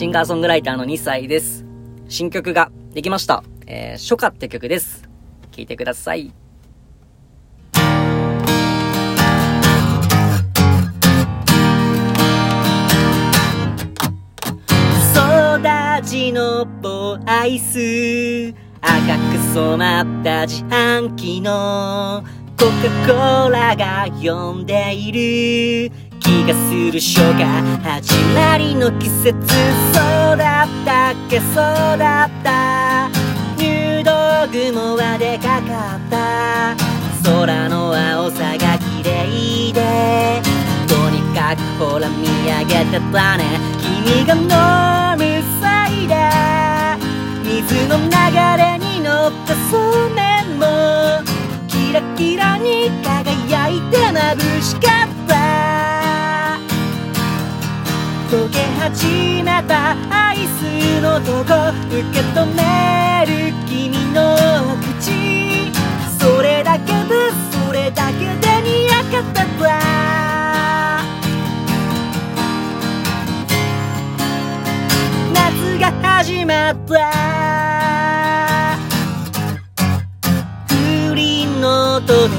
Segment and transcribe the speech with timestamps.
[0.00, 1.66] シンガーソングライターの2歳です。
[2.08, 3.44] 新曲ができました。
[3.66, 5.06] えー、初夏って曲です。
[5.50, 6.28] 聴いてください。
[6.28, 6.32] 育
[16.08, 22.24] ちのボアイス赤く染まった自販機の
[22.58, 22.72] コカ・
[23.06, 25.12] コーラが呼んでい
[25.90, 27.42] る気がする初夏
[27.82, 29.98] 始まりの季節そ
[30.34, 33.10] うだったっけそうだった。
[33.58, 34.12] 入道
[34.52, 36.76] 雲はでかかった。
[37.24, 40.40] 空の青さが綺麗で。
[40.86, 43.58] とにかくほら見上げてたね。
[43.82, 46.98] 君が飲むサイダー。
[47.42, 48.06] 水の流
[48.56, 49.79] れに乗ったそ
[58.90, 61.54] 溶け始めたアイスのとこ
[61.88, 64.36] 受け止める君の
[64.98, 65.72] 口
[66.18, 67.30] それだけで
[67.66, 69.40] それだけでにやかった
[75.32, 76.92] 夏が始まった。
[80.68, 82.34] 風鈴の音で。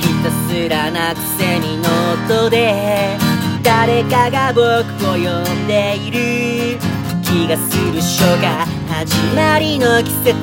[0.00, 1.88] ひたすらなくせにの
[2.36, 3.25] 音で。
[3.66, 4.62] 誰かが僕
[5.10, 6.78] を呼んでいる
[7.20, 10.34] 気がする初夏始まりの季節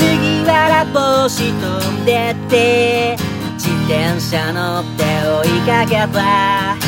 [0.00, 3.18] 麦わら帽子飛んでって
[3.58, 6.78] 自転車乗って追いかけた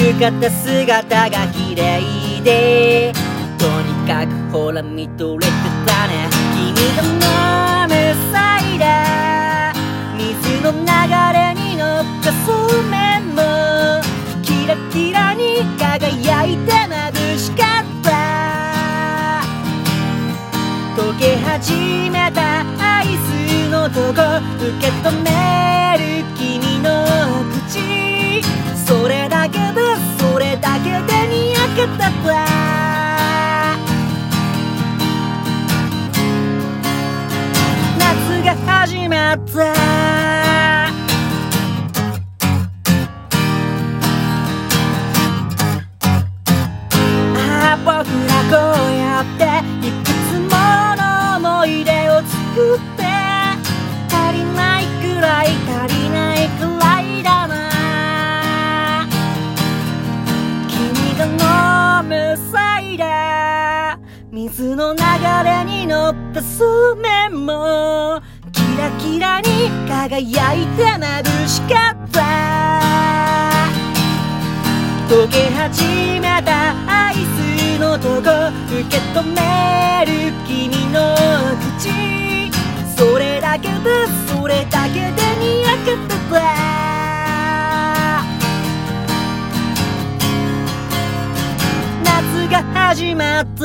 [0.00, 3.12] 浴衣姿が綺麗で
[3.58, 5.52] とにかくほら見とれて
[5.84, 6.30] たね。
[6.54, 7.02] 君が
[7.82, 7.94] 飲む
[8.32, 10.78] サイダー水の流
[11.34, 11.51] れ
[21.22, 24.22] け始めたアイスのとこ
[24.58, 27.06] 受け止める君の
[27.68, 28.42] 口。
[28.74, 29.80] それだけで
[30.18, 32.10] それだけでにやけた
[38.00, 39.91] 夏が始まった。
[64.34, 65.00] 水の流
[65.44, 66.62] れに乗ったス
[66.94, 72.22] メもキラキラに輝いて眩しかった。
[75.10, 75.84] 溶け始
[76.18, 76.72] めた
[77.08, 79.81] アイスのとこ受け止め
[92.92, 93.64] 始まった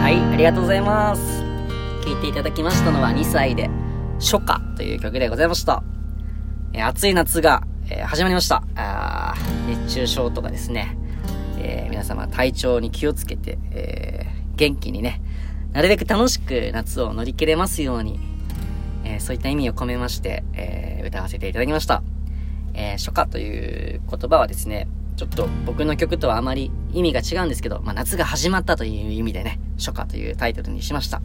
[0.00, 1.42] はい、ありがとうございます。
[2.02, 3.68] 聴いていただきましたのは2歳で、
[4.18, 5.82] 初夏という曲でございました。
[6.78, 8.62] えー暑い夏が、えー始まりました。
[8.76, 9.34] あ
[9.66, 10.96] 熱中症とかですね、
[11.58, 15.20] えー皆様体調に気をつけて、え元気にね、
[15.72, 18.20] なるべく楽しく夏を乗り切れますように、
[19.04, 22.04] えそういった意味を込めまして、え歌わせていただきました。
[22.74, 31.22] え初夏という言葉はですね、ちょっと僕の曲とはあまり意味が違うんですけど、まあ、夏が始まったという意味でね、初夏というタイトルにしました。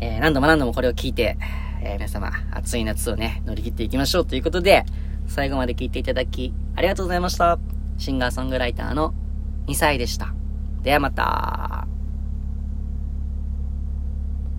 [0.00, 1.36] えー何度も何度もこれを聞いて、
[1.82, 4.84] えー皆様、暑い夏をね、乗り切っていきましょうということで、
[5.26, 7.58] 最後まで聞いていただき、ありがとうございました。
[7.98, 9.14] シンガーソングライターの
[9.66, 10.34] 2歳でした。
[10.82, 11.89] ではまた。